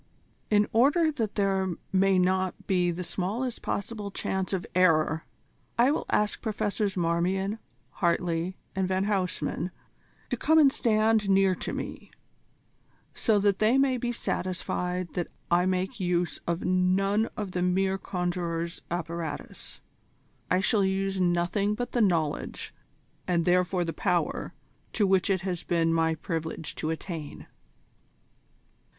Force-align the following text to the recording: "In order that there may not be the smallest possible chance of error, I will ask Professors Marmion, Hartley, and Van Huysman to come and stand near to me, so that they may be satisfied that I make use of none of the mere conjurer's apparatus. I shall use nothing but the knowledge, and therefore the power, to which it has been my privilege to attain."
"In 0.49 0.67
order 0.73 1.11
that 1.11 1.35
there 1.35 1.75
may 1.93 2.17
not 2.17 2.65
be 2.65 2.89
the 2.89 3.03
smallest 3.03 3.61
possible 3.61 4.09
chance 4.09 4.51
of 4.51 4.65
error, 4.73 5.25
I 5.77 5.91
will 5.91 6.07
ask 6.09 6.41
Professors 6.41 6.97
Marmion, 6.97 7.59
Hartley, 7.99 8.57
and 8.75 8.87
Van 8.87 9.03
Huysman 9.05 9.69
to 10.31 10.37
come 10.37 10.57
and 10.57 10.73
stand 10.73 11.29
near 11.29 11.53
to 11.53 11.71
me, 11.71 12.09
so 13.13 13.37
that 13.41 13.59
they 13.59 13.77
may 13.77 13.97
be 13.97 14.11
satisfied 14.11 15.13
that 15.13 15.27
I 15.51 15.67
make 15.67 15.99
use 15.99 16.39
of 16.47 16.65
none 16.65 17.27
of 17.37 17.51
the 17.51 17.61
mere 17.61 17.99
conjurer's 17.99 18.81
apparatus. 18.89 19.81
I 20.49 20.61
shall 20.61 20.83
use 20.83 21.21
nothing 21.21 21.75
but 21.75 21.91
the 21.91 22.01
knowledge, 22.01 22.73
and 23.27 23.45
therefore 23.45 23.83
the 23.85 23.93
power, 23.93 24.55
to 24.93 25.05
which 25.05 25.29
it 25.29 25.41
has 25.41 25.61
been 25.61 25.93
my 25.93 26.15
privilege 26.15 26.73
to 26.77 26.89
attain." 26.89 27.45